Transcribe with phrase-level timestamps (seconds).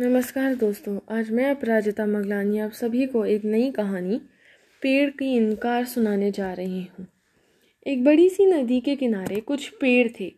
[0.00, 4.20] नमस्कार दोस्तों, आज मैं अपराजिता मगलानी, आप सभी को एक नई कहानी,
[4.82, 7.06] पेड़ की इनकार सुनाने जा रही हूँ।
[7.86, 10.34] एक बड़ी सी नदी के किनारे कुछ पेड़ थे,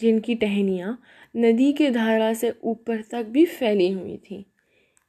[0.00, 1.02] जिनकी टहनियाँ
[1.36, 4.46] नदी के धारा से ऊपर तक भी फैली हुई थी।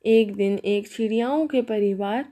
[0.05, 2.25] एक दिन एक चिड़ियाओं के परिवार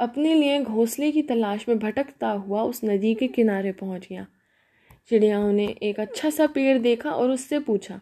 [0.00, 4.26] अपने लिए घोंसले की तलाश में भटकता हुआ उस नदी के किनारे पहुँच गया।
[5.08, 8.00] चिड़ियाओं ने एक अच्छा सा पेड़ देखा और उससे पूछा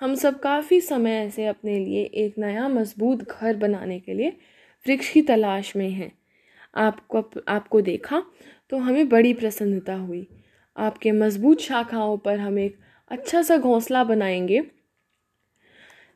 [0.00, 4.30] हम सब काफ़ी समय से अपने लिए एक नया मज़बूत घर बनाने के लिए
[4.86, 6.12] वृक्ष की तलाश में हैं।
[6.76, 8.22] आपको आपको देखा
[8.70, 10.26] तो हमें बड़ी प्रसन्नता हुई।
[10.76, 12.78] आपके मज़बूत शाखाओं पर हम एक
[13.10, 14.60] अच्छा सा घोंसला बनाएँगे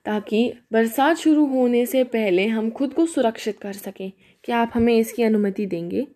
[0.06, 4.12] ताकि बरसात शुरू होने से पहले हम खुद को सुरक्षित कर सकें।
[4.45, 6.06] क्या आप हमें इसकी अनुमति देंगे?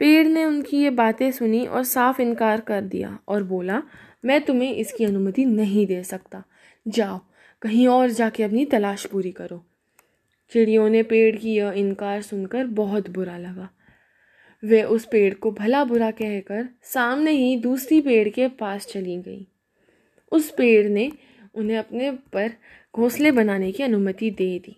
[0.00, 3.82] पेड़ ने उनकी ये बातें सुनी और साफ़ इनकार कर दिया और बोला,
[4.24, 6.44] मैं तुम्हें इसकी अनुमति नहीं दे सकता।
[6.88, 7.20] जाओ,
[7.62, 9.64] कहीं और जाके अपनी तलाश पूरी करो।
[10.50, 13.70] चिड़ियों ने पेड़ की यह इनकार सुनकर बहुत बुरा लगा।
[14.64, 19.48] वे उस पेड़ को भला बुरा कहकर सामने ही दूसरी पेड़ के पास चली गई।
[20.32, 21.12] उस पेड़ ने
[21.54, 22.52] उन्हें अपने पर
[22.94, 24.76] घोंसले बनाने की अनुमति दे दी।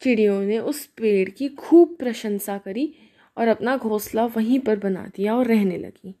[0.00, 2.94] चिड़ियों ने उस पेड़ की खूब प्रशंसा करी
[3.36, 6.14] और अपना घोंसला वहीं पर बना दिया और रहने लगी।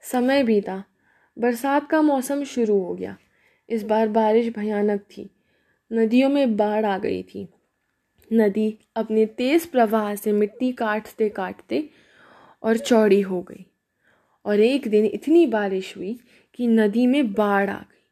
[0.00, 0.84] समय बीता,
[1.38, 3.16] बरसात का मौसम शुरू हो गया।
[3.70, 5.30] इस बार बारिश भयानक थी।
[5.92, 7.48] नदियों में बाढ़ आ गई थी।
[8.32, 11.90] नदी अपने तेज़ प्रवाह से मिट्टी काटते काटते
[12.62, 13.66] और चौड़ी हो गई।
[14.44, 16.20] और एक दिन इतनी बारिश हुई
[16.54, 18.02] कि नदी में बाढ़ आ गई।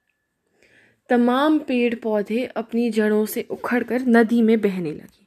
[1.09, 5.25] तमाम पेड़ पौधे अपनी जड़ों से उखड़कर नदी में बहने लगे।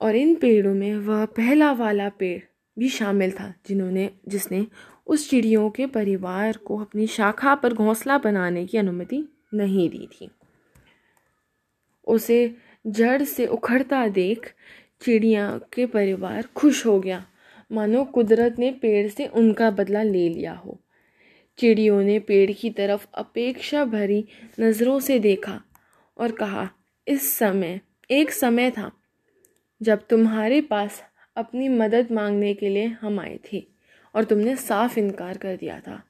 [0.00, 2.42] और इन पेड़ों में वह पहला वाला पेड़
[2.78, 4.66] भी शामिल था जिन्होंने, जिसने
[5.06, 10.30] उस चिड़ियों के परिवार को अपनी शाखा पर घोंसला बनाने की अनुमति नहीं दी थी।
[12.06, 12.54] उसे
[12.86, 14.54] जड़ से उखड़ता देख
[15.00, 17.26] चिड़िया के परिवार खुश हो गया।
[17.72, 20.80] मानो कुदरत ने पेड़ से उनका बदला ले लिया हो।
[21.58, 24.28] चिड़ियों ने पेड़ की तरफ़ अपेक्षा भरी
[24.60, 25.62] नज़रों से देखा
[26.18, 26.70] और कहा,
[27.08, 27.80] इस समय,
[28.10, 28.92] एक समय था
[29.82, 31.02] जब तुम्हारे पास
[31.36, 33.75] अपनी मदद मांगने के लिए हम आए थे।
[34.16, 36.02] और तुमने साफ़ इनकार कर दिया था।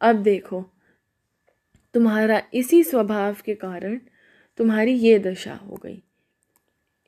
[0.00, 0.64] अब देखो,
[1.94, 4.00] तुम्हारा इसी स्वभाव के कारण
[4.56, 6.02] तुम्हारी ये दशा हो गई।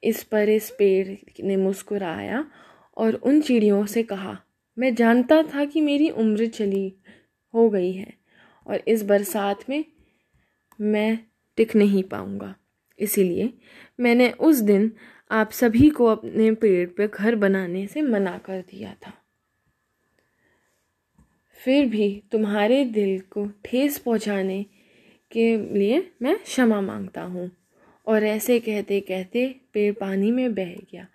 [0.04, 2.50] इस पर इस पेड़ ने मुस्कुराया
[2.96, 4.42] और उन चिड़ियों से कहा,
[4.78, 6.96] मैं जानता था कि मेरी उम्र चली
[7.54, 8.14] हो गई है
[8.66, 9.84] और इस बरसात में
[10.80, 11.18] मैं
[11.56, 12.54] टिक नहीं पाऊँगा।
[12.98, 13.58] इसीलिए
[14.00, 14.92] मैंने उस दिन
[15.30, 19.17] आप सभी को अपने पेड़ पर घर बनाने से मना कर दिया था।
[21.64, 24.66] फिर भी तुम्हारे दिल को ठेस पहुँचाने
[25.30, 27.50] के लिए मैं क्षमा माँगता हूँ।
[28.06, 31.06] और ऐसे कहते कहते पेड़ पानी में बह गया।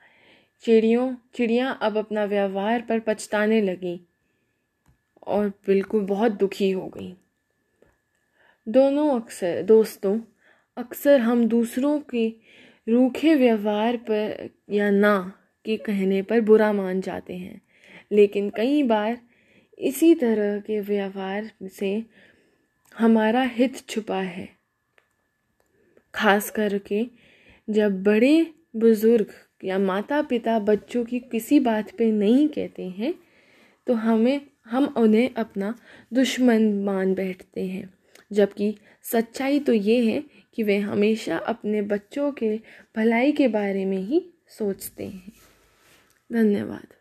[0.62, 4.00] चिड़ियों, चिड़ियाँ अब अपना व्यवहार पर पछताने लगीं
[5.28, 7.16] और बिल्कुल बहुत दुखी हो गई।
[8.70, 10.20] दोनों अक्सर, दोस्तों,
[10.78, 12.34] अक्सर हम दूसरों के
[12.90, 15.34] रूखे व्यवहार पर या ना
[15.66, 17.62] के कहने पर बुरा मान जाते हैं।
[18.12, 19.18] लेकिन कई बार
[19.84, 22.04] इसी तरह के व्यवहार से
[22.96, 24.50] हमारा हित छुपा है।
[26.14, 27.06] खास करके
[27.70, 29.34] जब बड़े बुज़ुर्ग
[29.64, 33.14] या माता पिता बच्चों की किसी बात पे नहीं कहते हैं
[33.88, 35.74] तो हमें, हम उन्हें अपना
[36.14, 37.94] दुश्मन मान बैठते हैं।
[38.32, 40.24] जबकि सच्चाई तो ये है
[40.54, 42.56] कि वे हमेशा अपने बच्चों के
[42.98, 45.32] भलाई के बारे में ही सोचते हैं।
[46.32, 46.94] धन्यवाद।